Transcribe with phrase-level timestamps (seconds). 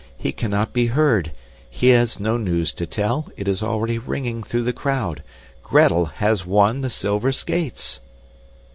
[0.17, 1.31] He cannot be heard.
[1.69, 5.21] He has no news to tell it is already ringing through the crowd.
[5.61, 7.99] GRETEL HAS WON THE SILVER SKATES!